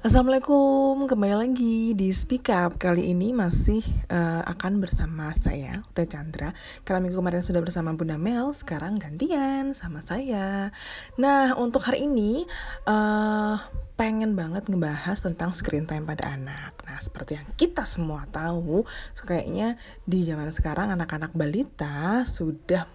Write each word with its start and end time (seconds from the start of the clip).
Assalamualaikum, 0.00 1.04
kembali 1.04 1.36
lagi 1.36 1.92
di 1.92 2.08
Speak 2.08 2.48
Up. 2.48 2.80
Kali 2.80 3.12
ini 3.12 3.36
masih 3.36 3.84
uh, 4.08 4.40
akan 4.48 4.80
bersama 4.80 5.28
saya, 5.36 5.84
Teh 5.92 6.08
Chandra. 6.08 6.56
Karena 6.88 7.04
minggu 7.04 7.20
kemarin 7.20 7.44
sudah 7.44 7.60
bersama 7.60 7.92
Bunda 7.92 8.16
Mel, 8.16 8.48
sekarang 8.56 8.96
gantian 8.96 9.76
sama 9.76 10.00
saya. 10.00 10.72
Nah, 11.20 11.52
untuk 11.60 11.84
hari 11.84 12.08
ini 12.08 12.48
uh, 12.88 13.60
pengen 14.00 14.32
banget 14.32 14.72
ngebahas 14.72 15.20
tentang 15.20 15.52
screen 15.52 15.84
time 15.84 16.08
pada 16.08 16.32
anak. 16.32 16.80
Nah, 16.88 16.96
seperti 16.96 17.36
yang 17.36 17.44
kita 17.60 17.84
semua 17.84 18.24
tahu 18.32 18.88
Kayaknya 19.20 19.76
di 20.08 20.24
zaman 20.24 20.48
sekarang 20.48 20.96
anak-anak 20.96 21.36
balita 21.36 22.24
sudah 22.24 22.88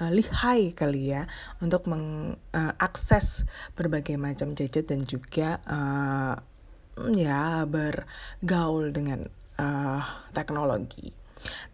uh, 0.00 0.10
lihai 0.10 0.74
kali 0.74 1.14
ya 1.14 1.28
untuk 1.62 1.86
mengakses 1.88 3.44
uh, 3.44 3.46
berbagai 3.76 4.18
macam 4.18 4.56
gadget 4.56 4.90
dan 4.90 5.04
juga 5.04 5.62
uh, 5.66 6.34
ya 7.16 7.64
bergaul 7.64 8.92
dengan 8.92 9.26
uh, 9.58 10.02
teknologi. 10.36 11.22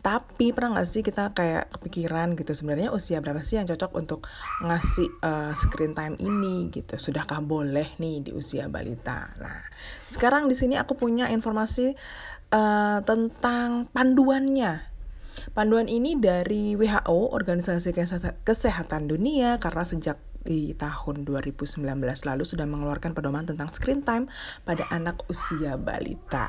Tapi 0.01 0.57
pernah 0.57 0.81
gak 0.81 0.89
sih 0.89 1.05
kita 1.05 1.37
kayak 1.37 1.69
kepikiran 1.77 2.33
gitu 2.33 2.57
sebenarnya 2.57 2.89
usia 2.89 3.21
berapa 3.21 3.45
sih 3.45 3.61
yang 3.61 3.69
cocok 3.69 3.93
untuk 4.01 4.25
ngasih 4.65 5.09
uh, 5.21 5.53
screen 5.53 5.93
time 5.93 6.17
ini 6.17 6.73
gitu? 6.73 6.97
Sudahkah 6.97 7.45
boleh 7.45 7.93
nih 8.01 8.25
di 8.25 8.31
usia 8.33 8.65
balita? 8.73 9.37
Nah, 9.37 9.61
sekarang 10.09 10.49
di 10.49 10.57
sini 10.57 10.81
aku 10.81 10.97
punya 10.97 11.29
informasi 11.29 11.93
uh, 12.53 13.05
tentang 13.05 13.93
panduannya 13.93 14.89
Panduan 15.57 15.89
ini 15.89 16.19
dari 16.19 16.77
WHO, 16.77 17.35
Organisasi 17.35 17.91
Kesehatan 18.45 19.09
Dunia, 19.09 19.59
karena 19.59 19.83
sejak 19.83 20.19
di 20.49 20.73
tahun 20.73 21.29
2019 21.29 21.83
lalu 22.01 22.45
sudah 22.47 22.65
mengeluarkan 22.65 23.13
pedoman 23.13 23.45
tentang 23.45 23.69
screen 23.69 24.01
time 24.01 24.31
pada 24.65 24.89
anak 24.89 25.21
usia 25.29 25.77
balita. 25.77 26.49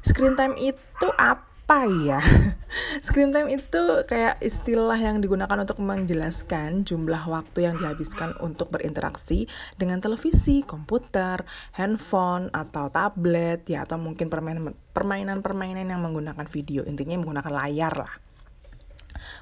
Screen 0.00 0.38
time 0.38 0.56
itu 0.56 1.08
apa 1.20 1.55
ya? 1.74 2.22
Screen 3.04 3.34
time 3.34 3.50
itu 3.50 3.82
kayak 4.06 4.38
istilah 4.38 4.94
yang 4.94 5.18
digunakan 5.18 5.58
untuk 5.58 5.82
menjelaskan 5.82 6.86
jumlah 6.86 7.26
waktu 7.26 7.66
yang 7.66 7.74
dihabiskan 7.74 8.38
untuk 8.38 8.70
berinteraksi 8.70 9.50
dengan 9.74 9.98
televisi, 9.98 10.62
komputer, 10.62 11.42
handphone 11.74 12.54
atau 12.54 12.86
tablet 12.94 13.66
ya 13.66 13.82
atau 13.82 13.98
mungkin 13.98 14.30
permainan 14.30 14.78
permainan-permainan 14.94 15.90
yang 15.90 16.02
menggunakan 16.06 16.46
video. 16.46 16.86
Intinya 16.86 17.18
menggunakan 17.18 17.50
layar 17.50 17.94
lah. 17.98 18.12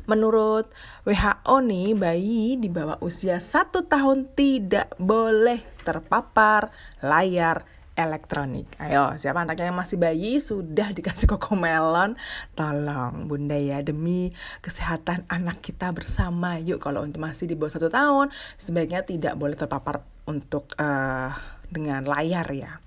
Menurut 0.09 0.73
WHO 1.05 1.57
nih, 1.61 1.93
bayi 1.93 2.57
di 2.57 2.73
bawah 2.73 2.97
usia 3.05 3.37
satu 3.37 3.85
tahun 3.85 4.33
tidak 4.33 4.97
boleh 4.97 5.61
terpapar 5.85 6.73
layar 7.05 7.69
elektronik. 7.95 8.67
Ayo, 8.83 9.15
siapa 9.15 9.47
anaknya 9.47 9.71
yang 9.71 9.79
masih 9.79 9.97
bayi 9.99 10.43
sudah 10.43 10.91
dikasih 10.91 11.31
kokomelon? 11.31 12.19
Tolong 12.59 13.31
bunda 13.31 13.55
ya 13.55 13.81
demi 13.81 14.35
kesehatan 14.61 15.27
anak 15.31 15.63
kita 15.63 15.95
bersama. 15.95 16.59
Yuk 16.59 16.83
kalau 16.83 17.07
untuk 17.07 17.23
masih 17.23 17.47
di 17.47 17.55
bawah 17.55 17.79
satu 17.79 17.89
tahun 17.89 18.35
sebaiknya 18.59 19.07
tidak 19.07 19.39
boleh 19.39 19.55
terpapar 19.55 20.03
untuk 20.27 20.75
uh, 20.77 21.31
dengan 21.71 22.03
layar 22.05 22.47
ya. 22.51 22.83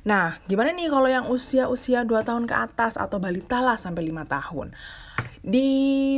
Nah, 0.00 0.40
gimana 0.48 0.72
nih 0.72 0.88
kalau 0.88 1.08
yang 1.12 1.28
usia-usia 1.28 2.08
2 2.08 2.24
tahun 2.24 2.48
ke 2.48 2.56
atas 2.56 2.96
atau 2.96 3.20
balita 3.20 3.60
lah 3.60 3.76
sampai 3.76 4.08
5 4.08 4.24
tahun? 4.32 4.72
Di 5.44 5.68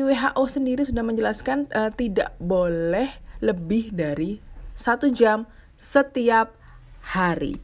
WHO 0.06 0.44
sendiri 0.46 0.82
sudah 0.86 1.02
menjelaskan 1.02 1.66
uh, 1.74 1.90
tidak 1.90 2.34
boleh 2.38 3.10
lebih 3.42 3.90
dari 3.90 4.38
satu 4.70 5.10
jam 5.10 5.50
setiap 5.74 6.61
hari. 7.02 7.58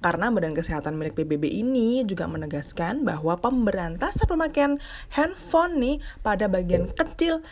Karena 0.00 0.32
Badan 0.32 0.56
Kesehatan 0.56 0.96
milik 0.96 1.14
PBB 1.14 1.44
ini 1.46 2.02
juga 2.08 2.24
menegaskan 2.26 3.04
bahwa 3.04 3.36
pemberantasan 3.38 4.26
pemakaian 4.26 4.80
handphone 5.12 5.78
nih 5.78 5.96
pada 6.24 6.48
bagian 6.48 6.90
kecil 6.96 7.44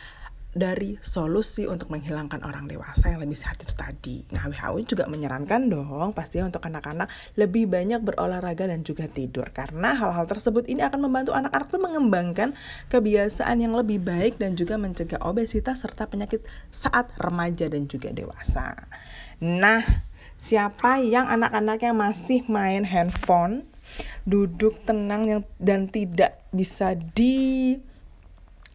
dari 0.57 0.97
solusi 1.05 1.69
untuk 1.69 1.93
menghilangkan 1.93 2.41
orang 2.41 2.65
dewasa 2.65 3.13
yang 3.13 3.21
lebih 3.21 3.37
sehat 3.37 3.61
itu 3.61 3.77
tadi. 3.77 4.25
Nah, 4.33 4.49
WHO 4.49 4.89
juga 4.89 5.05
menyarankan 5.05 5.69
dong 5.69 6.17
pastinya 6.17 6.49
untuk 6.49 6.65
anak-anak 6.65 7.13
lebih 7.37 7.69
banyak 7.69 8.01
berolahraga 8.01 8.65
dan 8.73 8.81
juga 8.81 9.05
tidur 9.05 9.53
karena 9.53 9.93
hal-hal 9.93 10.25
tersebut 10.25 10.65
ini 10.73 10.81
akan 10.81 11.05
membantu 11.05 11.37
anak-anak 11.37 11.69
tuh 11.69 11.77
mengembangkan 11.85 12.57
kebiasaan 12.89 13.61
yang 13.61 13.77
lebih 13.77 14.01
baik 14.01 14.41
dan 14.41 14.57
juga 14.57 14.81
mencegah 14.81 15.21
obesitas 15.21 15.85
serta 15.85 16.09
penyakit 16.09 16.41
saat 16.73 17.13
remaja 17.21 17.69
dan 17.69 17.85
juga 17.85 18.09
dewasa. 18.17 18.89
Nah, 19.45 19.85
siapa 20.37 21.01
yang 21.01 21.27
anak-anak 21.29 21.81
yang 21.81 21.97
masih 21.97 22.45
main 22.49 22.85
handphone, 22.85 23.65
duduk 24.29 24.77
tenang 24.85 25.29
yang 25.29 25.43
dan 25.57 25.89
tidak 25.89 26.45
bisa 26.53 26.93
di 26.95 27.77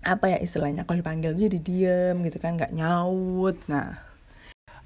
apa 0.02 0.34
ya 0.34 0.38
istilahnya 0.42 0.82
kalau 0.90 1.06
dipanggil 1.06 1.38
jadi 1.38 1.60
diem 1.62 2.18
gitu 2.26 2.42
kan 2.42 2.58
nggak 2.58 2.74
nyaut. 2.74 3.58
Nah 3.70 4.02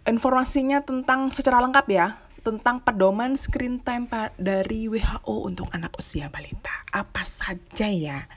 informasinya 0.05 0.83
tentang 0.85 1.33
secara 1.33 1.63
lengkap 1.63 1.87
ya 1.89 2.07
tentang 2.45 2.77
pedoman 2.77 3.33
screen 3.33 3.81
time 3.81 4.05
dari 4.37 4.85
WHO 4.85 5.49
untuk 5.49 5.65
anak 5.73 5.97
usia 5.97 6.29
balita. 6.29 6.85
Apa 6.93 7.25
saja 7.25 7.89
ya? 7.89 8.29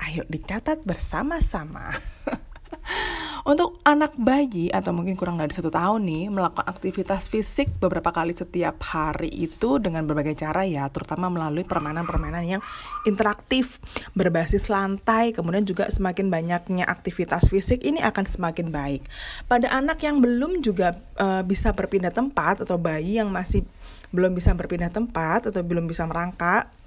Ayo 0.00 0.24
dicatat 0.32 0.80
bersama-sama 0.88 1.92
Untuk 3.40 3.80
anak 3.88 4.16
bayi 4.20 4.68
atau 4.68 4.92
mungkin 4.92 5.16
kurang 5.16 5.40
dari 5.40 5.50
satu 5.50 5.72
tahun 5.72 6.04
nih 6.04 6.28
melakukan 6.28 6.68
aktivitas 6.68 7.32
fisik 7.32 7.72
beberapa 7.80 8.12
kali 8.12 8.36
setiap 8.36 8.80
hari 8.84 9.32
itu 9.32 9.80
dengan 9.80 10.04
berbagai 10.04 10.36
cara 10.36 10.68
ya, 10.68 10.88
terutama 10.92 11.32
melalui 11.32 11.64
permainan-permainan 11.64 12.44
yang 12.44 12.62
interaktif 13.08 13.80
berbasis 14.12 14.68
lantai, 14.68 15.32
kemudian 15.32 15.64
juga 15.64 15.88
semakin 15.88 16.28
banyaknya 16.28 16.84
aktivitas 16.84 17.48
fisik 17.48 17.80
ini 17.80 18.04
akan 18.04 18.28
semakin 18.28 18.68
baik. 18.68 19.02
Pada 19.48 19.72
anak 19.72 20.04
yang 20.04 20.20
belum 20.20 20.60
juga 20.60 20.96
uh, 21.16 21.40
bisa 21.40 21.72
berpindah 21.72 22.12
tempat 22.12 22.64
atau 22.64 22.76
bayi 22.76 23.16
yang 23.16 23.32
masih 23.32 23.64
belum 24.10 24.34
bisa 24.34 24.52
berpindah 24.52 24.90
tempat 24.90 25.48
atau 25.48 25.62
belum 25.62 25.86
bisa 25.86 26.02
merangkak 26.04 26.79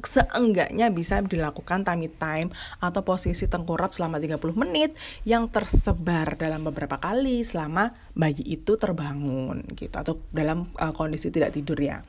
seenggaknya 0.00 0.88
bisa 0.88 1.20
dilakukan 1.20 1.84
tummy 1.84 2.08
time 2.08 2.48
atau 2.80 3.04
posisi 3.04 3.44
tengkurap 3.50 3.92
selama 3.92 4.16
30 4.16 4.40
menit 4.56 4.96
yang 5.28 5.52
tersebar 5.52 6.40
dalam 6.40 6.64
beberapa 6.64 6.96
kali 6.96 7.44
selama 7.44 7.92
bayi 8.16 8.40
itu 8.42 8.80
terbangun 8.80 9.66
gitu 9.76 9.92
atau 9.92 10.16
dalam 10.32 10.72
uh, 10.80 10.96
kondisi 10.96 11.28
tidak 11.28 11.52
tidur 11.52 11.76
ya. 11.76 12.00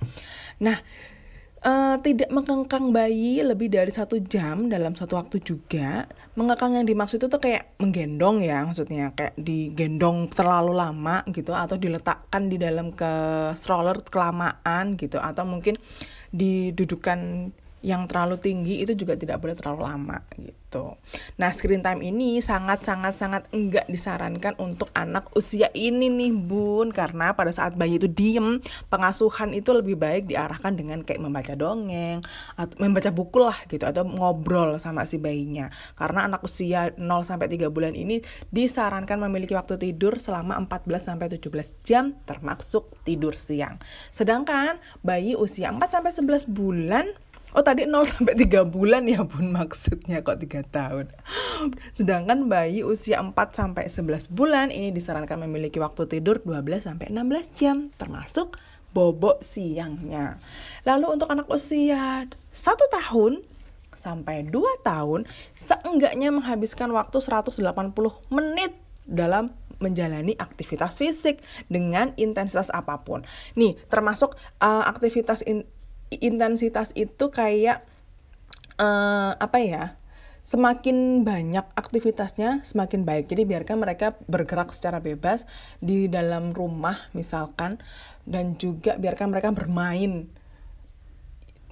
Nah, 0.63 0.77
uh, 1.63 1.95
tidak 2.03 2.29
mengengkang 2.29 2.91
bayi 2.91 3.41
lebih 3.41 3.71
dari 3.71 3.89
satu 3.89 4.19
jam 4.19 4.67
dalam 4.67 4.93
satu 4.93 5.17
waktu 5.17 5.39
juga 5.41 6.05
mengengkang 6.35 6.77
yang 6.77 6.85
dimaksud 6.85 7.17
itu 7.17 7.27
tuh 7.31 7.41
kayak 7.41 7.73
menggendong 7.79 8.43
ya 8.43 8.67
maksudnya 8.67 9.15
kayak 9.15 9.33
digendong 9.39 10.27
terlalu 10.29 10.75
lama 10.75 11.23
gitu 11.31 11.55
atau 11.55 11.79
diletakkan 11.79 12.51
di 12.51 12.59
dalam 12.59 12.91
ke 12.91 13.11
stroller 13.55 13.97
kelamaan 14.05 14.99
gitu 14.99 15.17
atau 15.17 15.47
mungkin 15.47 15.79
didudukan 16.33 17.49
yang 17.83 18.07
terlalu 18.07 18.39
tinggi 18.39 18.79
itu 18.79 18.95
juga 18.95 19.19
tidak 19.19 19.43
boleh 19.43 19.59
terlalu 19.59 19.83
lama 19.83 20.17
gitu. 20.39 20.95
Nah, 21.35 21.51
screen 21.51 21.83
time 21.83 21.99
ini 21.99 22.39
sangat 22.39 22.87
sangat 22.87 23.19
sangat 23.19 23.43
enggak 23.51 23.83
disarankan 23.91 24.55
untuk 24.57 24.87
anak 24.95 25.27
usia 25.35 25.67
ini 25.75 26.07
nih, 26.07 26.31
Bun, 26.31 26.95
karena 26.95 27.35
pada 27.35 27.51
saat 27.51 27.75
bayi 27.75 27.99
itu 27.99 28.07
diem, 28.07 28.63
pengasuhan 28.87 29.51
itu 29.51 29.75
lebih 29.75 29.99
baik 29.99 30.31
diarahkan 30.31 30.73
dengan 30.79 31.03
kayak 31.03 31.21
membaca 31.21 31.53
dongeng 31.59 32.23
atau 32.55 32.75
membaca 32.79 33.11
buku 33.11 33.37
lah 33.43 33.59
gitu 33.67 33.83
atau 33.83 34.07
ngobrol 34.07 34.79
sama 34.79 35.03
si 35.03 35.19
bayinya. 35.19 35.67
Karena 35.99 36.31
anak 36.31 36.47
usia 36.47 36.95
0 36.95 37.27
sampai 37.27 37.51
3 37.51 37.67
bulan 37.67 37.93
ini 37.93 38.23
disarankan 38.49 39.19
memiliki 39.27 39.53
waktu 39.59 39.75
tidur 39.75 40.17
selama 40.23 40.55
14 40.71 41.11
sampai 41.13 41.27
17 41.35 41.83
jam 41.83 42.15
termasuk 42.23 42.95
tidur 43.03 43.35
siang. 43.35 43.75
Sedangkan 44.15 44.79
bayi 45.03 45.35
usia 45.35 45.67
4 45.67 45.83
sampai 45.91 46.15
11 46.15 46.47
bulan 46.47 47.11
Oh 47.53 47.61
tadi 47.61 47.85
0 47.85 48.01
sampai 48.05 48.33
3 48.33 48.65
bulan 48.65 49.05
ya 49.05 49.21
bun 49.21 49.53
maksudnya 49.53 50.25
kok 50.25 50.41
3 50.41 50.65
tahun. 50.73 51.05
Sedangkan 51.97 52.49
bayi 52.49 52.81
usia 52.81 53.21
4 53.21 53.33
sampai 53.53 53.85
11 53.85 54.33
bulan 54.33 54.73
ini 54.73 54.89
disarankan 54.89 55.45
memiliki 55.45 55.77
waktu 55.77 56.09
tidur 56.09 56.41
12 56.41 56.89
sampai 56.89 57.13
16 57.13 57.53
jam 57.53 57.93
termasuk 58.01 58.57
bobok 58.93 59.45
siangnya. 59.45 60.41
Lalu 60.85 61.13
untuk 61.13 61.29
anak 61.29 61.45
usia 61.49 62.25
1 62.25 62.33
tahun 62.89 63.45
sampai 63.93 64.49
2 64.49 64.81
tahun 64.81 65.29
seenggaknya 65.53 66.33
menghabiskan 66.33 66.89
waktu 66.89 67.21
180 67.21 67.61
menit 68.33 68.73
dalam 69.05 69.53
menjalani 69.83 70.39
aktivitas 70.39 70.95
fisik 70.95 71.43
dengan 71.67 72.15
intensitas 72.15 72.71
apa 72.71 73.03
pun. 73.03 73.27
Nih, 73.59 73.75
termasuk 73.91 74.39
uh, 74.63 74.83
aktivitas 74.87 75.43
in, 75.43 75.67
intensitas 76.21 76.91
itu 76.93 77.31
kayak 77.31 77.81
uh, 78.77 79.33
apa 79.37 79.57
ya 79.63 79.85
semakin 80.43 81.23
banyak 81.23 81.63
aktivitasnya 81.73 82.61
semakin 82.67 83.07
baik. 83.07 83.31
Jadi 83.31 83.47
biarkan 83.47 83.79
mereka 83.79 84.19
bergerak 84.27 84.75
secara 84.75 84.99
bebas 84.99 85.47
di 85.79 86.11
dalam 86.11 86.51
rumah 86.51 86.99
misalkan 87.15 87.79
dan 88.27 88.59
juga 88.59 88.99
biarkan 88.99 89.31
mereka 89.31 89.55
bermain 89.55 90.27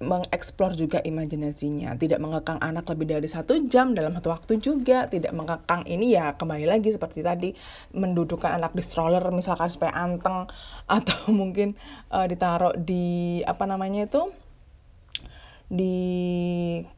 mengeksplor 0.02 0.74
juga 0.76 1.00
imajinasinya, 1.00 1.94
tidak 1.96 2.20
mengekang 2.20 2.58
anak 2.58 2.90
lebih 2.90 3.14
dari 3.16 3.30
satu 3.30 3.56
jam 3.70 3.94
dalam 3.94 4.18
satu 4.18 4.34
waktu 4.34 4.58
juga, 4.58 5.06
tidak 5.08 5.32
mengekang 5.32 5.86
ini 5.86 6.18
ya 6.18 6.34
kembali 6.36 6.66
lagi 6.66 6.90
seperti 6.90 7.22
tadi 7.22 7.54
mendudukkan 7.94 8.58
anak 8.58 8.74
di 8.74 8.84
stroller 8.84 9.24
misalkan 9.30 9.70
supaya 9.70 9.94
anteng 9.94 10.50
atau 10.98 11.30
mungkin 11.30 11.78
uh, 12.10 12.26
ditaruh 12.26 12.74
di 12.76 13.40
apa 13.46 13.64
namanya 13.70 14.10
itu 14.10 14.34
di 15.72 15.96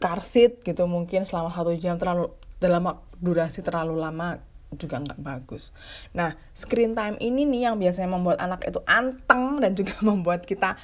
car 0.01 0.25
seat 0.25 0.65
gitu 0.65 0.89
mungkin 0.89 1.29
selama 1.29 1.53
satu 1.53 1.77
jam 1.77 2.01
terlalu 2.01 2.33
dalam 2.57 2.89
durasi 3.21 3.61
terlalu 3.61 4.01
lama 4.01 4.41
juga 4.75 4.97
nggak 4.97 5.21
bagus. 5.21 5.69
Nah, 6.17 6.33
screen 6.57 6.97
time 6.97 7.17
ini 7.21 7.45
nih 7.45 7.69
yang 7.69 7.75
biasanya 7.77 8.09
membuat 8.09 8.41
anak 8.41 8.65
itu 8.65 8.81
anteng 8.89 9.61
dan 9.61 9.77
juga 9.77 9.93
membuat 10.09 10.45
kita 10.49 10.75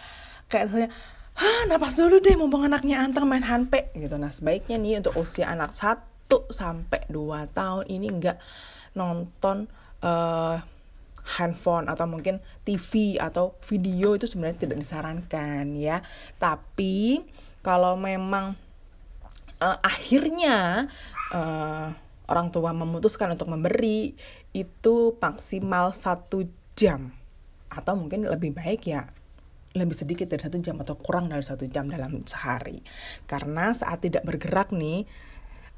kayak 0.49 0.89
Hah, 1.39 1.71
napas 1.71 1.95
dulu 1.95 2.19
deh 2.19 2.35
mumpung 2.35 2.67
anaknya 2.67 2.99
anteng 2.99 3.23
main 3.23 3.47
handpe 3.47 3.95
gitu. 3.95 4.19
Nah, 4.19 4.27
sebaiknya 4.27 4.75
nih 4.75 4.99
untuk 4.99 5.15
usia 5.15 5.47
anak 5.47 5.71
1 5.71 6.27
sampai 6.51 7.07
2 7.07 7.55
tahun 7.55 7.87
ini 7.87 8.07
nggak 8.11 8.37
nonton 8.99 9.71
uh, 10.03 10.59
handphone 11.39 11.87
atau 11.87 12.11
mungkin 12.11 12.43
TV 12.67 13.15
atau 13.15 13.55
video 13.63 14.19
itu 14.19 14.27
sebenarnya 14.27 14.67
tidak 14.67 14.83
disarankan 14.83 15.79
ya. 15.79 16.03
Tapi 16.35 17.23
kalau 17.63 17.95
memang 17.95 18.59
uh, 19.63 19.77
akhirnya 19.79 20.91
uh, 21.31 21.87
orang 22.27 22.51
tua 22.51 22.75
memutuskan 22.75 23.31
untuk 23.31 23.47
memberi 23.47 24.11
itu 24.51 25.15
maksimal 25.23 25.95
satu 25.95 26.43
jam 26.75 27.15
atau 27.71 27.95
mungkin 27.95 28.27
lebih 28.27 28.51
baik 28.51 28.91
ya 28.91 29.07
lebih 29.79 29.95
sedikit 29.95 30.27
dari 30.27 30.43
satu 30.43 30.59
jam 30.59 30.77
atau 30.83 30.99
kurang 30.99 31.31
dari 31.31 31.41
satu 31.41 31.63
jam 31.71 31.87
dalam 31.87 32.21
sehari. 32.27 32.83
Karena 33.23 33.71
saat 33.71 34.03
tidak 34.03 34.27
bergerak 34.27 34.75
nih 34.75 35.07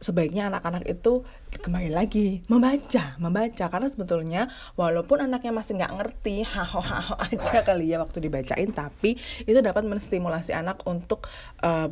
sebaiknya 0.01 0.49
anak-anak 0.49 0.89
itu 0.89 1.21
kembali 1.53 1.93
lagi 1.93 2.41
membaca 2.49 3.15
membaca. 3.21 3.65
Karena 3.69 3.87
sebetulnya 3.87 4.41
walaupun 4.73 5.21
anaknya 5.21 5.53
masih 5.53 5.77
nggak 5.77 5.93
ngerti 6.01 6.41
haho-haho 6.41 7.15
aja 7.29 7.61
kali 7.61 7.93
ya 7.93 8.01
waktu 8.01 8.17
dibacain 8.17 8.73
tapi 8.73 9.15
itu 9.45 9.59
dapat 9.61 9.85
menstimulasi 9.85 10.57
anak 10.57 10.81
untuk 10.89 11.29
uh, 11.61 11.87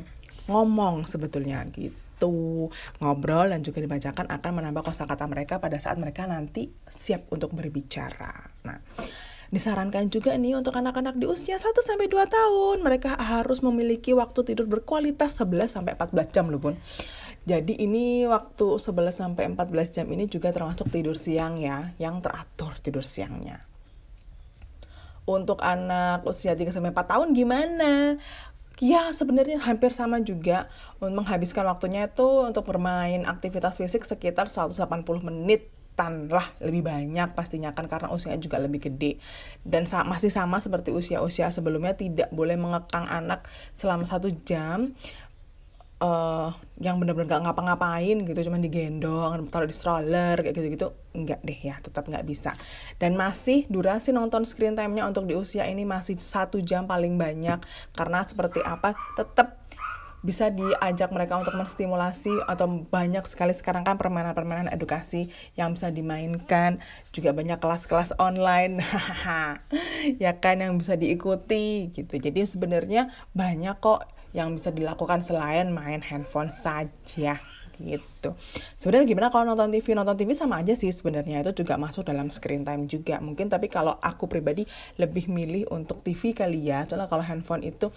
ngomong 0.49 1.05
sebetulnya 1.05 1.63
gitu. 1.69 2.67
Ngobrol 2.99 3.55
dan 3.55 3.63
juga 3.63 3.79
dibacakan 3.79 4.27
akan 4.27 4.51
menambah 4.51 4.83
kosakata 4.83 5.23
mereka 5.23 5.63
pada 5.63 5.79
saat 5.79 5.95
mereka 5.95 6.27
nanti 6.27 6.67
siap 6.89 7.31
untuk 7.31 7.55
berbicara. 7.55 8.49
Nah 8.67 8.81
Disarankan 9.49 10.13
juga 10.13 10.37
nih 10.37 10.53
untuk 10.53 10.77
anak-anak 10.77 11.17
di 11.17 11.25
usia 11.25 11.57
1 11.57 11.73
sampai 11.81 12.05
2 12.05 12.21
tahun, 12.29 12.85
mereka 12.85 13.17
harus 13.17 13.65
memiliki 13.65 14.13
waktu 14.13 14.45
tidur 14.45 14.69
berkualitas 14.69 15.41
11 15.41 15.73
sampai 15.73 15.97
14 15.97 16.29
jam 16.29 16.53
loh, 16.53 16.61
Bun. 16.61 16.77
Jadi 17.49 17.81
ini 17.81 18.29
waktu 18.29 18.77
11 18.77 19.09
sampai 19.09 19.49
14 19.49 19.89
jam 19.89 20.05
ini 20.13 20.29
juga 20.29 20.53
termasuk 20.53 20.93
tidur 20.93 21.17
siang 21.17 21.57
ya, 21.57 21.97
yang 21.97 22.21
teratur 22.21 22.77
tidur 22.77 23.01
siangnya. 23.01 23.65
Untuk 25.25 25.65
anak 25.65 26.29
usia 26.29 26.53
3 26.53 26.69
sampai 26.69 26.93
4 26.93 27.09
tahun 27.09 27.33
gimana? 27.33 28.21
Ya 28.77 29.09
sebenarnya 29.09 29.57
hampir 29.65 29.97
sama 29.97 30.21
juga 30.21 30.69
menghabiskan 31.01 31.65
waktunya 31.65 32.05
itu 32.05 32.45
untuk 32.45 32.69
bermain 32.69 33.25
aktivitas 33.25 33.81
fisik 33.81 34.05
sekitar 34.05 34.45
180 34.45 34.77
menit 35.25 35.73
tan 35.99 36.31
lah 36.31 36.47
lebih 36.63 36.87
banyak 36.87 37.35
pastinya 37.35 37.75
kan 37.75 37.91
karena 37.91 38.07
usianya 38.07 38.39
juga 38.39 38.55
lebih 38.63 38.79
gede. 38.87 39.19
Dan 39.67 39.83
sa 39.83 40.07
masih 40.07 40.31
sama 40.31 40.63
seperti 40.63 40.95
usia-usia 40.95 41.51
sebelumnya 41.51 41.99
tidak 41.99 42.31
boleh 42.31 42.55
mengekang 42.55 43.03
anak 43.03 43.43
selama 43.75 44.07
satu 44.07 44.31
jam 44.47 44.95
uh, 45.99 46.55
yang 46.79 46.95
benar-benar 46.97 47.27
gak 47.27 47.43
ngapa-ngapain 47.43 48.23
gitu 48.23 48.39
cuma 48.47 48.57
digendong 48.57 49.51
taruh 49.51 49.67
di 49.67 49.75
stroller 49.75 50.39
kayak 50.39 50.55
gitu-gitu 50.55 50.95
enggak 51.11 51.43
deh 51.43 51.59
ya 51.59 51.75
tetap 51.83 52.07
nggak 52.07 52.23
bisa. 52.23 52.55
Dan 52.95 53.19
masih 53.19 53.67
durasi 53.67 54.15
nonton 54.15 54.47
screen 54.47 54.79
time-nya 54.79 55.03
untuk 55.03 55.27
di 55.27 55.35
usia 55.35 55.67
ini 55.67 55.83
masih 55.83 56.15
satu 56.17 56.63
jam 56.63 56.87
paling 56.87 57.19
banyak 57.19 57.59
karena 57.91 58.23
seperti 58.23 58.63
apa 58.63 58.95
tetap 59.19 59.59
bisa 60.19 60.51
diajak 60.51 61.09
mereka 61.15 61.39
untuk 61.39 61.55
menstimulasi 61.55 62.43
atau 62.43 62.67
banyak 62.87 63.23
sekali 63.23 63.55
sekarang 63.55 63.87
kan 63.87 63.95
permainan-permainan 63.95 64.71
edukasi 64.71 65.31
yang 65.55 65.75
bisa 65.75 65.87
dimainkan 65.89 66.83
juga 67.15 67.31
banyak 67.31 67.59
kelas-kelas 67.59 68.19
online 68.19 68.83
ya 70.23 70.35
kan 70.37 70.59
yang 70.59 70.75
bisa 70.75 70.99
diikuti 70.99 71.91
gitu 71.95 72.19
jadi 72.19 72.43
sebenarnya 72.43 73.11
banyak 73.31 73.79
kok 73.79 74.11
yang 74.35 74.53
bisa 74.53 74.69
dilakukan 74.69 75.25
selain 75.25 75.73
main 75.73 76.03
handphone 76.05 76.53
saja 76.53 77.41
gitu. 77.79 78.35
Sebenarnya 78.75 79.07
gimana 79.07 79.27
kalau 79.31 79.55
nonton 79.55 79.71
TV? 79.71 79.95
Nonton 79.95 80.19
TV 80.19 80.35
sama 80.35 80.59
aja 80.59 80.75
sih 80.75 80.91
sebenarnya 80.91 81.41
itu 81.41 81.63
juga 81.63 81.79
masuk 81.79 82.11
dalam 82.11 82.27
screen 82.29 82.67
time 82.67 82.85
juga. 82.91 83.23
Mungkin 83.23 83.47
tapi 83.47 83.71
kalau 83.71 83.95
aku 84.03 84.27
pribadi 84.27 84.67
lebih 84.99 85.31
milih 85.31 85.71
untuk 85.71 86.03
TV 86.03 86.35
kali 86.35 86.67
ya. 86.67 86.83
Soalnya 86.85 87.07
kalau 87.07 87.23
handphone 87.23 87.63
itu 87.63 87.89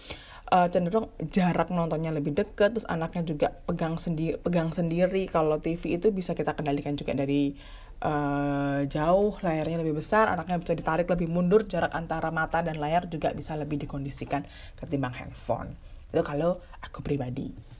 uh, 0.52 0.68
cenderung 0.68 1.08
jarak 1.32 1.72
nontonnya 1.72 2.12
lebih 2.12 2.36
deket 2.36 2.76
terus 2.76 2.86
anaknya 2.86 3.24
juga 3.24 3.48
pegang 3.64 3.96
sendiri 3.96 4.36
pegang 4.36 4.68
sendiri. 4.70 5.24
Kalau 5.26 5.56
TV 5.58 5.96
itu 5.96 6.12
bisa 6.12 6.36
kita 6.36 6.52
kendalikan 6.52 6.92
juga 6.94 7.16
dari 7.16 7.56
uh, 8.04 8.84
jauh 8.84 9.32
layarnya 9.40 9.80
lebih 9.80 9.96
besar 9.96 10.28
anaknya 10.28 10.60
bisa 10.60 10.76
ditarik 10.76 11.08
lebih 11.08 11.32
mundur 11.32 11.64
jarak 11.64 11.96
antara 11.96 12.28
mata 12.28 12.60
dan 12.60 12.76
layar 12.76 13.08
juga 13.08 13.32
bisa 13.32 13.56
lebih 13.56 13.80
dikondisikan 13.88 14.44
ketimbang 14.76 15.16
handphone. 15.16 15.72
Itu 16.12 16.20
kalau 16.20 16.60
aku 16.84 17.00
pribadi. 17.00 17.72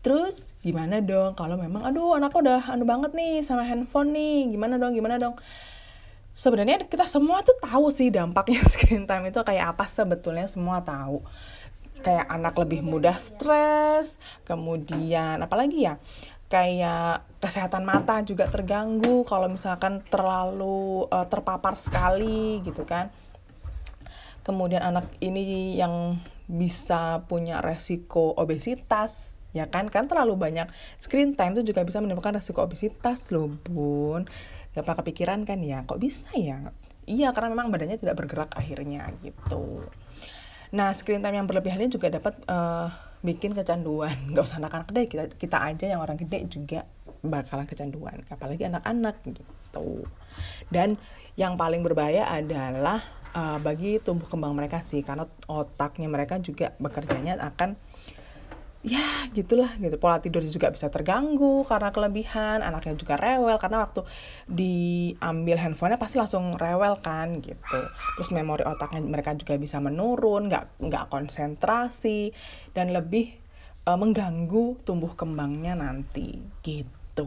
Terus 0.00 0.56
gimana 0.64 1.04
dong? 1.04 1.36
Kalau 1.36 1.60
memang 1.60 1.84
aduh 1.84 2.16
anak 2.16 2.32
udah 2.32 2.72
anu 2.72 2.88
banget 2.88 3.12
nih 3.12 3.44
sama 3.44 3.66
handphone 3.68 4.14
nih 4.16 4.56
gimana 4.56 4.80
dong 4.80 4.96
gimana 4.96 5.20
dong? 5.20 5.36
Sebenarnya 6.38 6.86
kita 6.86 7.10
semua 7.10 7.42
tuh 7.42 7.58
tahu 7.58 7.90
sih 7.90 8.14
dampaknya 8.14 8.62
screen 8.72 9.10
time 9.10 9.28
itu 9.28 9.42
kayak 9.42 9.74
apa. 9.74 9.84
Sebetulnya 9.90 10.46
semua 10.46 10.80
tahu 10.86 11.20
kayak 12.00 12.26
anak 12.30 12.54
lebih 12.58 12.80
mudah 12.86 13.16
stres, 13.18 14.16
kemudian 14.46 15.42
apalagi 15.42 15.86
ya 15.86 15.94
kayak 16.48 17.28
kesehatan 17.44 17.84
mata 17.84 18.24
juga 18.24 18.48
terganggu 18.48 19.22
kalau 19.28 19.52
misalkan 19.52 20.00
terlalu 20.08 21.04
uh, 21.12 21.28
terpapar 21.28 21.76
sekali 21.76 22.64
gitu 22.64 22.88
kan. 22.88 23.12
Kemudian 24.42 24.80
anak 24.80 25.12
ini 25.20 25.76
yang 25.76 26.16
bisa 26.48 27.20
punya 27.28 27.60
resiko 27.60 28.32
obesitas 28.32 29.36
ya 29.52 29.68
kan? 29.68 29.92
Kan 29.92 30.08
terlalu 30.08 30.40
banyak 30.40 30.72
screen 30.96 31.36
time 31.36 31.52
itu 31.60 31.76
juga 31.76 31.84
bisa 31.84 32.00
menimbulkan 32.00 32.32
resiko 32.32 32.64
obesitas 32.64 33.28
loh 33.28 33.52
bun. 33.68 34.24
Gak 34.72 34.88
pernah 34.88 34.98
kepikiran 35.04 35.44
kan 35.44 35.60
ya 35.60 35.84
kok 35.84 36.00
bisa 36.00 36.32
ya? 36.32 36.72
Iya 37.04 37.36
karena 37.36 37.52
memang 37.52 37.68
badannya 37.68 38.00
tidak 38.00 38.16
bergerak 38.24 38.56
akhirnya 38.56 39.12
gitu 39.20 39.84
Nah, 40.74 40.92
screen 40.92 41.24
time 41.24 41.40
yang 41.40 41.48
berlebihan 41.48 41.80
ini 41.80 41.88
juga 41.88 42.12
dapat 42.12 42.36
uh, 42.48 42.92
bikin 43.24 43.56
kecanduan. 43.56 44.14
Gak 44.34 44.44
usah 44.44 44.58
anak-anak 44.60 44.86
gede, 44.92 45.02
kita, 45.08 45.24
kita 45.36 45.58
aja 45.64 45.84
yang 45.96 46.00
orang 46.00 46.20
gede 46.20 46.44
juga 46.48 46.84
bakalan 47.24 47.64
kecanduan. 47.64 48.24
Apalagi 48.28 48.68
anak-anak 48.68 49.16
gitu. 49.24 50.04
Dan 50.68 51.00
yang 51.38 51.54
paling 51.56 51.80
berbahaya 51.80 52.28
adalah 52.28 53.00
uh, 53.32 53.56
bagi 53.62 54.02
tumbuh 54.02 54.28
kembang 54.28 54.52
mereka 54.52 54.84
sih. 54.84 55.00
Karena 55.00 55.24
otaknya 55.48 56.08
mereka 56.10 56.36
juga 56.42 56.76
bekerjanya 56.76 57.40
akan 57.40 57.78
ya 58.86 59.26
gitulah 59.34 59.74
gitu. 59.82 59.98
Pola 59.98 60.22
tidur 60.22 60.42
juga 60.46 60.70
bisa 60.70 60.86
terganggu 60.88 61.66
karena 61.66 61.90
kelebihan 61.90 62.62
anaknya 62.62 62.94
juga 62.94 63.18
rewel 63.18 63.58
karena 63.58 63.82
waktu 63.82 64.06
diambil 64.46 65.58
handphonenya 65.58 65.98
pasti 65.98 66.16
langsung 66.18 66.54
rewel 66.54 66.94
kan 67.02 67.42
gitu. 67.42 67.80
Terus 68.18 68.30
memori 68.30 68.62
otaknya 68.62 69.02
mereka 69.02 69.34
juga 69.34 69.58
bisa 69.58 69.82
menurun 69.82 70.46
nggak 70.46 70.78
nggak 70.78 71.04
konsentrasi 71.10 72.30
dan 72.70 72.94
lebih 72.94 73.34
uh, 73.86 73.98
mengganggu 73.98 74.78
tumbuh 74.86 75.12
kembangnya 75.18 75.74
nanti 75.74 76.38
gitu. 76.62 77.26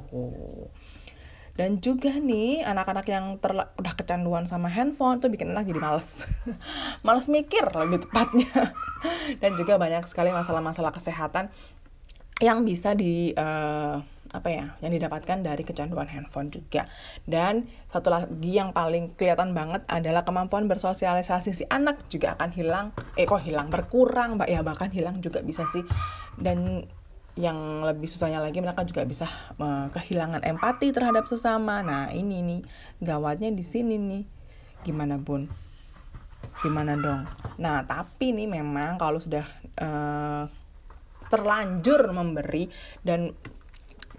Dan 1.51 1.83
juga 1.83 2.15
nih 2.15 2.63
anak-anak 2.63 3.05
yang 3.11 3.25
terla 3.43 3.75
udah 3.75 3.93
kecanduan 3.93 4.47
sama 4.47 4.71
handphone 4.71 5.19
tuh 5.19 5.27
bikin 5.27 5.51
anak 5.51 5.67
jadi 5.67 5.83
males. 5.83 6.25
Males 7.05 7.27
mikir 7.27 7.67
lebih 7.75 8.07
tepatnya 8.07 8.71
dan 9.41 9.51
juga 9.59 9.77
banyak 9.77 10.05
sekali 10.07 10.29
masalah-masalah 10.33 10.93
kesehatan 10.93 11.49
yang 12.41 12.65
bisa 12.65 12.97
di 12.97 13.37
uh, 13.37 14.01
apa 14.31 14.47
ya 14.47 14.65
yang 14.79 14.95
didapatkan 14.95 15.43
dari 15.43 15.67
kecanduan 15.67 16.07
handphone 16.07 16.47
juga 16.47 16.87
dan 17.27 17.67
satu 17.91 18.07
lagi 18.07 18.55
yang 18.55 18.71
paling 18.71 19.11
kelihatan 19.19 19.51
banget 19.51 19.83
adalah 19.91 20.23
kemampuan 20.23 20.71
bersosialisasi 20.71 21.51
si 21.51 21.63
anak 21.67 21.99
juga 22.07 22.39
akan 22.39 22.49
hilang 22.55 22.87
eh 23.19 23.27
kok 23.27 23.43
hilang 23.43 23.67
berkurang 23.67 24.39
mbak 24.39 24.47
ya 24.47 24.63
bahkan 24.63 24.87
hilang 24.87 25.19
juga 25.19 25.43
bisa 25.43 25.67
sih 25.67 25.83
dan 26.39 26.87
yang 27.39 27.83
lebih 27.87 28.11
susahnya 28.11 28.43
lagi 28.43 28.59
mereka 28.59 28.83
juga 28.83 29.07
bisa 29.07 29.27
uh, 29.55 29.87
kehilangan 29.95 30.43
empati 30.43 30.91
terhadap 30.91 31.23
sesama. 31.31 31.79
Nah, 31.79 32.11
ini 32.11 32.43
nih 32.43 32.61
gawatnya 32.99 33.47
di 33.55 33.63
sini 33.63 33.95
nih. 33.95 34.23
Gimana, 34.83 35.15
Bun? 35.15 35.47
Gimana 36.61 36.93
dong? 36.97 37.25
Nah 37.57 37.83
tapi 37.85 38.33
nih 38.33 38.47
memang 38.47 38.97
kalau 39.01 39.17
sudah 39.17 39.45
uh, 39.81 40.45
terlanjur 41.31 42.11
memberi 42.11 42.67
dan 43.01 43.31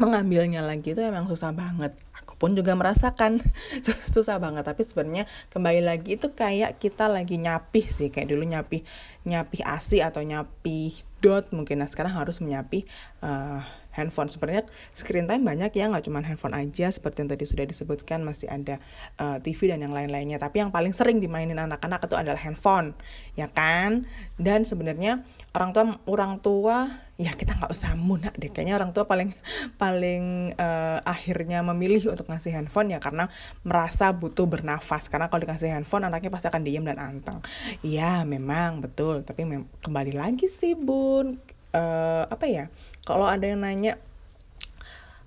mengambilnya 0.01 0.65
lagi 0.65 0.97
itu 0.97 1.05
emang 1.05 1.29
susah 1.29 1.53
banget. 1.53 1.93
Aku 2.25 2.35
pun 2.41 2.57
juga 2.57 2.73
merasakan 2.73 3.45
susah 4.15 4.41
banget. 4.41 4.65
Tapi 4.65 4.83
sebenarnya 4.83 5.25
kembali 5.53 5.83
lagi 5.85 6.17
itu 6.17 6.33
kayak 6.33 6.81
kita 6.81 7.07
lagi 7.07 7.37
nyapih 7.37 7.87
sih. 7.87 8.09
Kayak 8.09 8.33
dulu 8.33 8.45
nyapih 8.49 8.81
nyapih 9.29 9.63
asi 9.63 10.01
atau 10.01 10.25
nyapih 10.25 10.97
dot 11.23 11.53
mungkin. 11.53 11.85
Nah 11.85 11.89
sekarang 11.93 12.17
harus 12.17 12.41
menyapih 12.41 12.89
uh, 13.23 13.63
handphone. 13.93 14.29
Sebenarnya 14.33 14.67
screen 14.97 15.29
time 15.29 15.45
banyak 15.45 15.73
ya, 15.73 15.89
nggak 15.89 16.05
cuma 16.09 16.25
handphone 16.25 16.57
aja 16.57 16.89
seperti 16.89 17.25
yang 17.25 17.31
tadi 17.31 17.45
sudah 17.47 17.65
disebutkan 17.69 18.25
masih 18.25 18.49
ada 18.49 18.81
uh, 19.21 19.37
eh, 19.37 19.39
TV 19.45 19.73
dan 19.73 19.85
yang 19.85 19.95
lain-lainnya. 19.95 20.41
Tapi 20.41 20.65
yang 20.65 20.75
paling 20.75 20.97
sering 20.97 21.21
dimainin 21.21 21.61
anak-anak 21.61 22.05
itu 22.09 22.17
adalah 22.17 22.41
handphone, 22.41 22.97
ya 23.39 23.47
kan? 23.53 24.09
Dan 24.41 24.65
sebenarnya 24.65 25.25
orang 25.53 25.71
tua 25.77 25.85
orang 26.09 26.33
tua 26.41 26.77
ya 27.21 27.37
kita 27.37 27.55
nggak 27.55 27.71
usah 27.71 27.93
munak 27.95 28.35
deh 28.41 28.49
kayaknya 28.49 28.75
orang 28.81 28.91
tua 28.91 29.05
paling 29.05 29.31
paling 29.77 30.57
uh, 30.57 30.99
akhirnya 31.05 31.61
memilih 31.61 32.11
untuk 32.11 32.27
ngasih 32.27 32.57
handphone 32.57 32.91
ya 32.91 32.99
karena 32.99 33.29
merasa 33.63 34.11
butuh 34.11 34.49
bernafas 34.49 35.07
karena 35.13 35.29
kalau 35.31 35.45
dikasih 35.45 35.71
handphone 35.71 36.09
anaknya 36.09 36.33
pasti 36.33 36.49
akan 36.49 36.65
diem 36.65 36.83
dan 36.83 36.99
anteng 36.99 37.39
ya 37.85 38.25
memang 38.25 38.81
betul 38.81 39.23
tapi 39.23 39.45
mem 39.45 39.69
kembali 39.85 40.17
lagi 40.17 40.49
sih 40.49 40.73
bun 40.75 41.37
uh, 41.73 42.25
apa 42.29 42.47
ya 42.49 42.65
kalau 43.05 43.27
ada 43.27 43.45
yang 43.45 43.61
nanya 43.61 43.99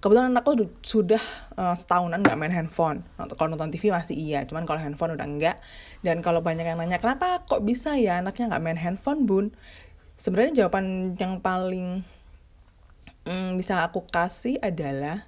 kebetulan 0.06 0.30
anakku 0.30 0.70
sudah 0.86 1.22
uh, 1.58 1.74
setahunan 1.74 2.22
nggak 2.22 2.38
main 2.38 2.54
handphone. 2.54 3.02
Kalau 3.18 3.50
nonton 3.50 3.74
TV 3.74 3.90
masih 3.90 4.14
iya 4.14 4.46
cuman 4.46 4.70
kalau 4.70 4.78
handphone 4.78 5.18
udah 5.18 5.25
enggak 5.25 5.58
dan 6.06 6.22
kalau 6.22 6.46
banyak 6.46 6.62
yang 6.62 6.78
nanya 6.78 7.02
kenapa 7.02 7.42
kok 7.50 7.66
bisa 7.66 7.98
ya 7.98 8.22
anaknya 8.22 8.54
nggak 8.54 8.64
main 8.64 8.78
handphone 8.78 9.25
bun? 9.25 9.46
Sebenarnya 10.14 10.64
jawaban 10.64 11.18
yang 11.18 11.42
paling 11.42 12.06
mm, 13.25 13.58
bisa 13.58 13.82
aku 13.82 14.06
kasih 14.06 14.62
adalah 14.62 15.25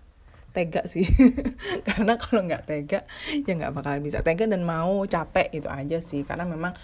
tega 0.53 0.85
sih. 0.85 1.09
Karena 1.87 2.13
kalau 2.21 2.45
nggak 2.45 2.69
tega 2.69 3.01
ya 3.49 3.51
nggak 3.57 3.73
bakal 3.73 3.97
bisa 3.97 4.21
tega 4.21 4.45
dan 4.45 4.61
mau 4.61 5.01
capek 5.09 5.57
itu 5.57 5.65
aja 5.65 5.97
sih. 6.05 6.21
Karena 6.21 6.45
memang 6.45 6.77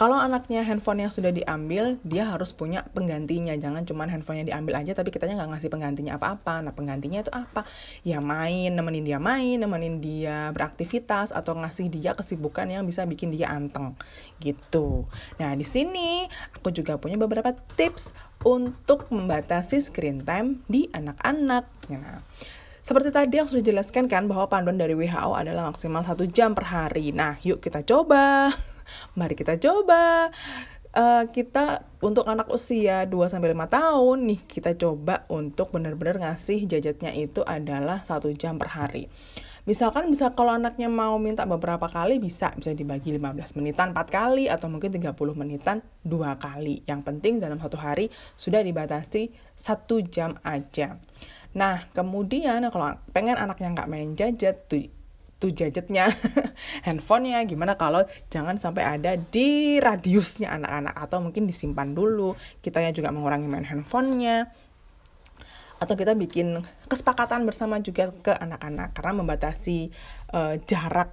kalau 0.00 0.16
anaknya 0.16 0.64
handphonenya 0.64 1.12
sudah 1.12 1.28
diambil, 1.28 2.00
dia 2.08 2.24
harus 2.24 2.56
punya 2.56 2.88
penggantinya. 2.96 3.52
Jangan 3.52 3.84
cuma 3.84 4.08
handphonenya 4.08 4.48
diambil 4.48 4.80
aja, 4.80 4.96
tapi 4.96 5.12
kitanya 5.12 5.36
nggak 5.36 5.52
ngasih 5.52 5.68
penggantinya 5.68 6.16
apa-apa. 6.16 6.64
Nah, 6.64 6.72
penggantinya 6.72 7.20
itu 7.20 7.28
apa? 7.28 7.68
Ya 8.00 8.24
main, 8.24 8.72
nemenin 8.72 9.04
dia 9.04 9.20
main, 9.20 9.60
nemenin 9.60 10.00
dia 10.00 10.56
beraktivitas, 10.56 11.36
atau 11.36 11.52
ngasih 11.52 11.92
dia 11.92 12.16
kesibukan 12.16 12.64
yang 12.72 12.88
bisa 12.88 13.04
bikin 13.04 13.28
dia 13.28 13.52
anteng. 13.52 13.92
Gitu. 14.40 15.04
Nah, 15.36 15.52
di 15.52 15.68
sini 15.68 16.24
aku 16.56 16.72
juga 16.72 16.96
punya 16.96 17.20
beberapa 17.20 17.52
tips 17.76 18.16
untuk 18.40 19.04
membatasi 19.12 19.84
screen 19.84 20.24
time 20.24 20.64
di 20.64 20.88
anak-anak. 20.96 21.68
Nah, 21.92 22.24
seperti 22.80 23.12
tadi 23.12 23.36
yang 23.36 23.52
sudah 23.52 23.60
dijelaskan 23.60 24.08
kan 24.08 24.24
bahwa 24.24 24.48
panduan 24.48 24.80
dari 24.80 24.96
WHO 24.96 25.36
adalah 25.36 25.68
maksimal 25.68 26.00
satu 26.08 26.24
jam 26.24 26.56
per 26.56 26.72
hari. 26.72 27.12
Nah, 27.12 27.36
yuk 27.44 27.60
kita 27.60 27.84
coba. 27.84 28.48
Mari 29.18 29.34
kita 29.38 29.56
coba. 29.58 30.30
Uh, 30.90 31.22
kita 31.30 31.86
untuk 32.02 32.26
anak 32.26 32.50
usia 32.50 33.06
2 33.06 33.14
sampai 33.30 33.54
5 33.54 33.62
tahun 33.70 34.18
nih 34.26 34.40
kita 34.42 34.74
coba 34.74 35.22
untuk 35.30 35.70
benar-benar 35.70 36.18
ngasih 36.18 36.66
jajetnya 36.66 37.14
itu 37.14 37.46
adalah 37.46 38.02
satu 38.02 38.34
jam 38.34 38.58
per 38.58 38.74
hari. 38.74 39.06
Misalkan 39.70 40.10
bisa 40.10 40.34
kalau 40.34 40.56
anaknya 40.56 40.90
mau 40.90 41.14
minta 41.20 41.46
beberapa 41.46 41.86
kali 41.86 42.18
bisa 42.18 42.50
bisa 42.58 42.74
dibagi 42.74 43.14
15 43.14 43.54
menitan 43.54 43.94
4 43.94 44.02
kali 44.10 44.50
atau 44.50 44.66
mungkin 44.66 44.90
30 44.90 45.14
menitan 45.36 45.78
dua 46.02 46.34
kali. 46.40 46.82
Yang 46.90 47.00
penting 47.06 47.38
dalam 47.38 47.62
satu 47.62 47.78
hari 47.78 48.10
sudah 48.34 48.64
dibatasi 48.64 49.30
satu 49.54 50.02
jam 50.02 50.40
aja. 50.42 50.98
Nah, 51.54 51.86
kemudian 51.94 52.62
kalau 52.70 52.98
pengen 53.10 53.38
anaknya 53.38 53.74
nggak 53.74 53.90
main 53.90 54.18
jajet 54.18 54.66
tuh 55.40 55.56
gadgetnya 55.56 56.12
handphonenya 56.86 57.40
gimana 57.48 57.80
kalau 57.80 58.04
jangan 58.28 58.60
sampai 58.60 58.84
ada 58.84 59.16
di 59.16 59.80
radiusnya 59.80 60.52
anak-anak 60.52 60.94
atau 60.94 61.18
mungkin 61.24 61.48
disimpan 61.48 61.96
dulu 61.96 62.36
kitanya 62.60 62.92
juga 62.92 63.08
mengurangi 63.10 63.48
main 63.48 63.64
handphonenya. 63.64 64.52
Atau 65.80 65.96
kita 65.96 66.12
bikin 66.12 66.60
kesepakatan 66.92 67.48
bersama 67.48 67.80
juga 67.80 68.12
ke 68.12 68.36
anak-anak 68.36 68.92
karena 68.92 69.12
membatasi 69.24 69.88
uh, 70.36 70.60
jarak 70.68 71.08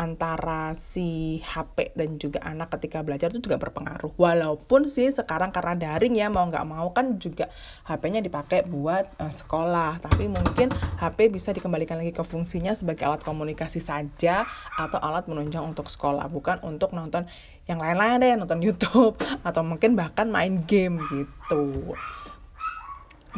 antara 0.00 0.72
si 0.74 1.38
HP 1.44 1.92
dan 1.94 2.16
juga 2.16 2.40
anak 2.42 2.72
ketika 2.74 3.04
belajar 3.04 3.28
itu 3.30 3.44
juga 3.44 3.60
berpengaruh. 3.60 4.16
Walaupun 4.16 4.88
sih 4.88 5.12
sekarang 5.12 5.52
karena 5.52 5.76
daring 5.76 6.16
ya 6.16 6.32
mau 6.32 6.48
nggak 6.48 6.66
mau 6.66 6.90
kan 6.96 7.20
juga 7.20 7.52
HP-nya 7.86 8.24
dipakai 8.24 8.64
buat 8.66 9.06
uh, 9.20 9.30
sekolah. 9.30 10.00
Tapi 10.00 10.26
mungkin 10.32 10.72
HP 10.98 11.28
bisa 11.28 11.52
dikembalikan 11.52 12.00
lagi 12.00 12.10
ke 12.16 12.24
fungsinya 12.24 12.72
sebagai 12.72 13.04
alat 13.04 13.22
komunikasi 13.22 13.78
saja 13.78 14.48
atau 14.74 14.98
alat 14.98 15.28
menunjang 15.28 15.62
untuk 15.62 15.86
sekolah, 15.86 16.26
bukan 16.32 16.58
untuk 16.64 16.96
nonton 16.96 17.28
yang 17.70 17.78
lain-lain 17.78 18.18
deh, 18.18 18.34
nonton 18.34 18.58
YouTube 18.58 19.20
atau 19.48 19.62
mungkin 19.62 19.94
bahkan 19.94 20.26
main 20.26 20.66
game 20.66 20.98
gitu. 21.12 21.94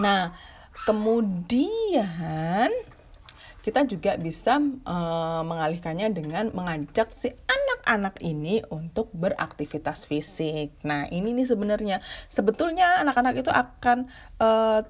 Nah, 0.01 0.33
kemudian 0.89 2.73
kita 3.65 3.89
juga 3.89 4.21
bisa 4.21 4.61
uh, 4.61 5.41
mengalihkannya 5.41 6.13
dengan 6.13 6.53
mengajak 6.53 7.09
si 7.17 7.33
anak-anak 7.33 8.21
ini 8.21 8.61
untuk 8.69 9.09
beraktivitas 9.17 10.05
fisik. 10.05 10.77
Nah, 10.85 11.09
ini 11.09 11.33
nih 11.33 11.49
sebenarnya 11.49 12.05
sebetulnya 12.29 13.01
anak-anak 13.01 13.41
itu 13.41 13.49
akan 13.49 14.13
uh, 14.37 14.85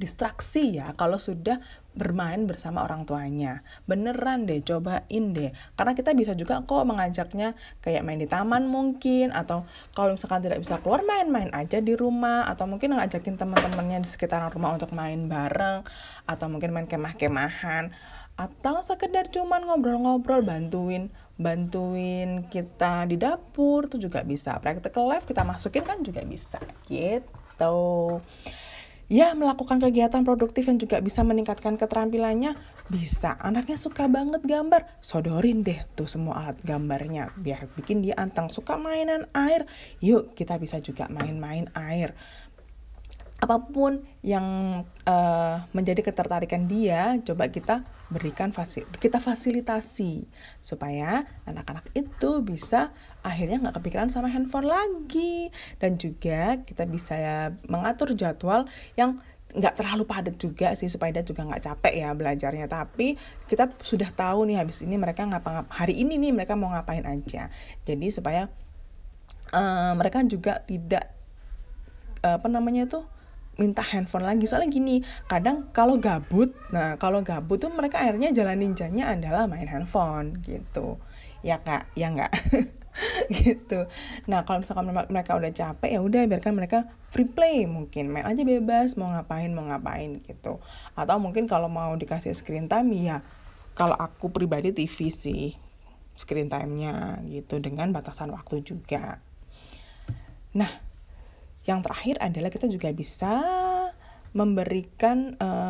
terdistraksi 0.00 0.80
ya 0.80 0.96
kalau 0.96 1.20
sudah 1.20 1.60
bermain 1.92 2.48
bersama 2.48 2.88
orang 2.88 3.04
tuanya. 3.04 3.60
Beneran 3.84 4.48
deh, 4.48 4.64
cobain 4.64 5.24
deh. 5.36 5.52
Karena 5.76 5.92
kita 5.92 6.16
bisa 6.16 6.32
juga 6.32 6.64
kok 6.64 6.88
mengajaknya 6.88 7.52
kayak 7.84 8.00
main 8.00 8.16
di 8.16 8.24
taman 8.24 8.64
mungkin 8.64 9.28
atau 9.28 9.68
kalau 9.92 10.16
misalkan 10.16 10.40
tidak 10.40 10.64
bisa 10.64 10.80
keluar 10.80 11.04
main-main 11.04 11.52
aja 11.52 11.84
di 11.84 11.92
rumah 11.92 12.48
atau 12.48 12.64
mungkin 12.64 12.96
ngajakin 12.96 13.36
teman-temannya 13.36 14.00
di 14.00 14.08
sekitaran 14.08 14.48
rumah 14.48 14.80
untuk 14.80 14.96
main 14.96 15.28
bareng 15.28 15.84
atau 16.24 16.46
mungkin 16.48 16.72
main 16.72 16.88
kemah-kemahan 16.88 17.92
atau 18.40 18.80
sekedar 18.80 19.28
cuman 19.28 19.68
ngobrol-ngobrol 19.68 20.40
bantuin 20.40 21.12
bantuin 21.36 22.48
kita 22.48 23.04
di 23.04 23.20
dapur 23.20 23.84
tuh 23.84 24.00
juga 24.00 24.24
bisa 24.24 24.56
practical 24.64 25.12
life 25.12 25.28
kita 25.28 25.44
masukin 25.44 25.84
kan 25.84 26.00
juga 26.00 26.24
bisa 26.24 26.56
gitu 26.88 28.24
ya 29.10 29.34
melakukan 29.34 29.82
kegiatan 29.82 30.22
produktif 30.22 30.70
yang 30.70 30.78
juga 30.78 31.02
bisa 31.02 31.26
meningkatkan 31.26 31.74
keterampilannya. 31.74 32.54
Bisa. 32.86 33.34
Anaknya 33.42 33.74
suka 33.74 34.06
banget 34.06 34.40
gambar. 34.46 34.86
Sodorin 35.02 35.66
deh 35.66 35.82
tuh 35.98 36.06
semua 36.06 36.46
alat 36.46 36.62
gambarnya 36.62 37.34
biar 37.34 37.66
bikin 37.74 38.00
dia 38.06 38.14
anteng. 38.16 38.46
Suka 38.48 38.78
mainan 38.78 39.26
air. 39.34 39.66
Yuk 39.98 40.38
kita 40.38 40.56
bisa 40.56 40.78
juga 40.78 41.10
main-main 41.10 41.66
air. 41.74 42.14
Apa 43.40 43.56
pun 43.66 44.04
yang 44.22 44.46
uh, 45.08 45.56
menjadi 45.74 46.06
ketertarikan 46.06 46.70
dia 46.70 47.18
coba 47.24 47.50
kita 47.50 47.82
berikan 48.10 48.50
fasil 48.50 48.84
kita 48.98 49.22
fasilitasi 49.22 50.26
supaya 50.60 51.24
anak-anak 51.46 51.88
itu 51.94 52.42
bisa 52.42 52.90
akhirnya 53.20 53.60
nggak 53.60 53.76
kepikiran 53.80 54.08
sama 54.08 54.28
handphone 54.32 54.68
lagi. 54.68 55.52
Dan 55.76 55.96
juga 55.96 56.60
kita 56.64 56.84
bisa 56.88 57.14
ya 57.16 57.38
mengatur 57.68 58.12
jadwal 58.16 58.68
yang 58.96 59.20
nggak 59.50 59.82
terlalu 59.82 60.06
padat 60.06 60.38
juga 60.38 60.78
sih 60.78 60.86
supaya 60.86 61.10
dia 61.10 61.26
juga 61.26 61.42
nggak 61.42 61.62
capek 61.62 61.94
ya 62.06 62.10
belajarnya. 62.14 62.66
Tapi 62.70 63.18
kita 63.50 63.70
sudah 63.82 64.10
tahu 64.14 64.46
nih 64.46 64.62
habis 64.62 64.82
ini 64.86 64.94
mereka 64.94 65.26
ngapa 65.26 65.66
hari 65.70 65.98
ini 65.98 66.16
nih 66.22 66.32
mereka 66.34 66.54
mau 66.54 66.70
ngapain 66.70 67.02
aja. 67.06 67.50
Jadi 67.82 68.06
supaya 68.14 68.46
uh, 69.50 69.92
mereka 69.98 70.22
juga 70.22 70.62
tidak 70.62 71.10
uh, 72.22 72.38
apa 72.38 72.46
namanya 72.46 72.86
tuh 72.86 73.04
minta 73.58 73.82
handphone 73.82 74.24
lagi. 74.24 74.46
Soalnya 74.46 74.70
gini 74.70 75.02
kadang 75.26 75.68
kalau 75.74 75.98
gabut 75.98 76.54
nah 76.70 76.94
kalau 76.96 77.20
gabut 77.26 77.58
tuh 77.58 77.74
mereka 77.74 78.00
akhirnya 78.00 78.30
jalan 78.30 78.62
ninjanya 78.62 79.18
adalah 79.18 79.50
main 79.50 79.66
handphone 79.66 80.38
gitu. 80.46 80.96
Ya 81.42 81.58
kak? 81.58 81.90
Ya 81.98 82.12
nggak 82.14 82.30
gitu. 83.42 83.86
Nah 84.28 84.44
kalau 84.44 84.60
misalkan 84.62 84.86
mereka 84.90 85.36
udah 85.36 85.52
capek 85.52 85.90
ya 85.96 86.00
udah 86.00 86.26
biarkan 86.26 86.52
mereka 86.56 86.88
free 87.12 87.28
play 87.28 87.64
mungkin. 87.64 88.12
Main 88.12 88.26
aja 88.26 88.42
bebas 88.42 88.94
mau 89.00 89.10
ngapain 89.10 89.50
mau 89.52 89.66
ngapain 89.66 90.20
gitu. 90.24 90.60
Atau 90.94 91.16
mungkin 91.18 91.46
kalau 91.48 91.70
mau 91.70 91.94
dikasih 91.96 92.34
screen 92.36 92.68
time 92.68 92.90
ya 92.96 93.24
kalau 93.74 93.96
aku 93.96 94.28
pribadi 94.34 94.74
TV 94.74 95.08
sih 95.08 95.56
screen 96.18 96.52
time-nya 96.52 97.24
gitu 97.32 97.62
dengan 97.64 97.88
batasan 97.96 98.28
waktu 98.34 98.60
juga. 98.60 99.24
Nah 100.52 100.68
yang 101.64 101.80
terakhir 101.80 102.20
adalah 102.20 102.52
kita 102.52 102.68
juga 102.68 102.92
bisa 102.92 103.40
memberikan 104.30 105.34
uh, 105.42 105.69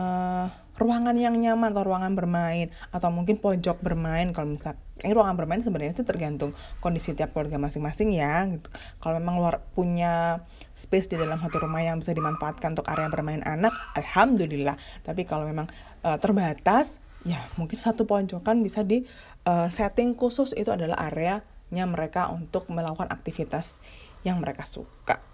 ruangan 0.81 1.13
yang 1.13 1.37
nyaman 1.37 1.77
atau 1.77 1.85
ruangan 1.85 2.13
bermain 2.17 2.73
atau 2.89 3.13
mungkin 3.13 3.37
pojok 3.37 3.85
bermain 3.85 4.33
kalau 4.33 4.57
misal 4.57 4.81
ini 5.05 5.13
ruangan 5.13 5.37
bermain 5.37 5.61
sebenarnya 5.61 5.97
sih 5.97 6.09
tergantung 6.09 6.57
kondisi 6.81 7.13
tiap 7.13 7.33
keluarga 7.33 7.57
masing-masing 7.57 8.17
ya 8.17 8.45
gitu. 8.49 8.69
Kalau 9.01 9.17
memang 9.21 9.41
luar 9.41 9.65
punya 9.73 10.45
space 10.77 11.13
di 11.13 11.17
dalam 11.17 11.41
satu 11.41 11.61
rumah 11.61 11.81
yang 11.85 12.01
bisa 12.01 12.13
dimanfaatkan 12.13 12.77
untuk 12.77 12.89
area 12.89 13.09
bermain 13.09 13.41
anak, 13.45 13.73
alhamdulillah. 13.97 14.77
Tapi 15.05 15.25
kalau 15.25 15.49
memang 15.49 15.69
uh, 16.05 16.21
terbatas, 16.21 17.01
ya 17.25 17.41
mungkin 17.57 17.81
satu 17.81 18.05
pojokan 18.05 18.61
bisa 18.61 18.85
di 18.85 19.05
uh, 19.49 19.69
setting 19.73 20.17
khusus 20.17 20.53
itu 20.53 20.69
adalah 20.69 21.01
areanya 21.01 21.85
mereka 21.89 22.29
untuk 22.29 22.69
melakukan 22.69 23.09
aktivitas 23.09 23.81
yang 24.21 24.41
mereka 24.41 24.69
suka 24.69 25.30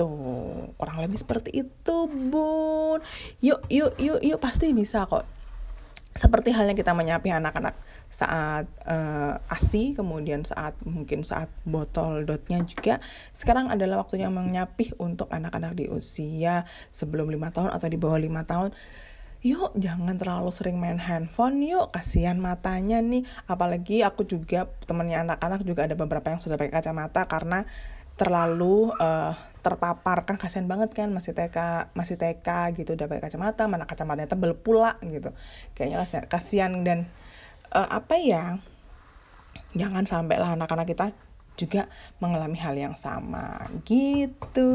gitu 0.00 0.08
orang 0.80 0.96
lebih 1.04 1.20
seperti 1.20 1.60
itu 1.60 1.96
bun 2.08 3.04
yuk 3.44 3.60
yuk 3.68 3.92
yuk 4.00 4.20
yuk 4.24 4.40
pasti 4.40 4.72
bisa 4.72 5.04
kok 5.04 5.28
seperti 6.10 6.50
halnya 6.50 6.74
kita 6.74 6.90
menyapi 6.90 7.30
anak-anak 7.30 7.78
saat 8.10 8.66
uh, 8.82 9.38
ASI, 9.46 9.94
kemudian 9.94 10.42
saat 10.42 10.74
mungkin 10.82 11.22
saat 11.22 11.46
botol 11.62 12.26
dotnya 12.26 12.58
juga. 12.66 12.98
Sekarang 13.30 13.70
adalah 13.70 14.02
waktunya 14.02 14.26
menyapih 14.26 14.98
untuk 14.98 15.30
anak-anak 15.30 15.78
di 15.78 15.86
usia 15.86 16.66
sebelum 16.90 17.30
lima 17.30 17.54
tahun 17.54 17.70
atau 17.70 17.86
di 17.86 17.94
bawah 17.94 18.18
lima 18.18 18.42
tahun. 18.42 18.74
Yuk, 19.46 19.78
jangan 19.78 20.18
terlalu 20.18 20.50
sering 20.50 20.82
main 20.82 20.98
handphone 20.98 21.62
yuk, 21.62 21.94
kasihan 21.94 22.42
matanya 22.42 22.98
nih. 22.98 23.22
Apalagi 23.46 24.02
aku 24.02 24.26
juga 24.26 24.66
temennya 24.90 25.22
anak-anak 25.22 25.62
juga 25.62 25.86
ada 25.86 25.94
beberapa 25.94 26.26
yang 26.34 26.42
sudah 26.42 26.58
pakai 26.58 26.74
kacamata 26.74 27.22
karena 27.30 27.70
terlalu 28.20 28.92
uh, 29.00 29.32
terpapar. 29.64 30.28
Kan 30.28 30.36
kasihan 30.36 30.68
banget 30.68 30.92
kan 30.92 31.08
masih 31.08 31.32
TK 31.32 31.88
masih 31.96 32.20
TK 32.20 32.76
gitu 32.76 32.92
udah 32.92 33.08
pakai 33.08 33.32
kacamata 33.32 33.64
mana 33.64 33.88
kacamatanya 33.88 34.28
tebel 34.28 34.52
pula 34.52 35.00
gitu. 35.00 35.32
Kayaknya 35.72 36.04
kasihan, 36.04 36.24
kasihan 36.28 36.72
dan 36.84 36.98
uh, 37.72 37.88
apa 37.88 38.20
ya 38.20 38.60
jangan 39.72 40.04
sampai 40.04 40.36
lah 40.36 40.52
anak-anak 40.52 40.86
kita 40.92 41.06
juga 41.58 41.92
mengalami 42.20 42.56
hal 42.56 42.76
yang 42.76 42.96
sama 42.96 43.68
gitu. 43.84 44.72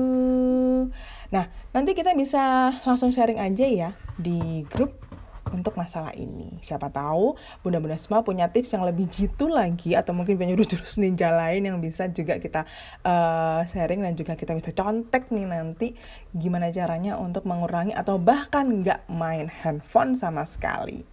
Nah 1.34 1.46
nanti 1.74 1.98
kita 1.98 2.14
bisa 2.14 2.74
langsung 2.86 3.10
sharing 3.10 3.42
aja 3.42 3.66
ya 3.66 3.90
di 4.18 4.66
grup 4.70 5.05
untuk 5.54 5.78
masalah 5.78 6.16
ini. 6.18 6.58
Siapa 6.64 6.90
tahu 6.90 7.38
bunda-bunda 7.62 7.98
semua 8.00 8.26
punya 8.26 8.50
tips 8.50 8.74
yang 8.74 8.84
lebih 8.88 9.06
jitu 9.10 9.52
lagi 9.52 9.94
atau 9.94 10.16
mungkin 10.16 10.40
punya 10.40 10.58
jurus 10.58 10.98
ninja 11.02 11.30
lain 11.34 11.68
yang 11.68 11.78
bisa 11.84 12.10
juga 12.10 12.42
kita 12.42 12.66
uh, 13.06 13.62
sharing 13.68 14.02
dan 14.02 14.14
juga 14.18 14.34
kita 14.34 14.58
bisa 14.58 14.74
contek 14.74 15.30
nih 15.30 15.46
nanti 15.46 15.94
gimana 16.34 16.72
caranya 16.74 17.20
untuk 17.22 17.46
mengurangi 17.46 17.94
atau 17.94 18.18
bahkan 18.18 18.66
nggak 18.66 19.06
main 19.12 19.46
handphone 19.52 20.18
sama 20.18 20.48
sekali. 20.48 21.06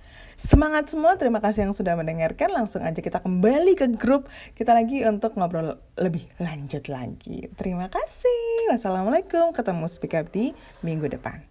Semangat 0.43 0.89
semua, 0.89 1.15
terima 1.21 1.39
kasih 1.39 1.69
yang 1.69 1.75
sudah 1.77 1.95
mendengarkan. 1.95 2.51
Langsung 2.51 2.83
aja 2.83 2.99
kita 2.99 3.21
kembali 3.21 3.79
ke 3.79 3.87
grup 3.95 4.27
kita 4.57 4.73
lagi 4.73 5.05
untuk 5.05 5.37
ngobrol 5.37 5.79
lebih 5.95 6.25
lanjut 6.41 6.89
lagi. 6.89 7.47
Terima 7.55 7.87
kasih. 7.93 8.75
Wassalamualaikum. 8.75 9.53
Ketemu 9.53 9.85
Speak 9.87 10.17
Up 10.17 10.33
di 10.33 10.57
minggu 10.81 11.07
depan. 11.13 11.45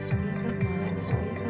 speak 0.00 0.18
of 0.18 0.62
mine, 0.62 0.98
speak 0.98 1.44
of 1.44 1.49